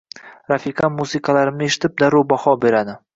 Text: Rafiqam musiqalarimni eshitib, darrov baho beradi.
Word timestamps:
Rafiqam 0.51 0.95
musiqalarimni 1.01 1.67
eshitib, 1.73 1.93
darrov 2.05 2.25
baho 2.33 2.55
beradi. 2.65 2.97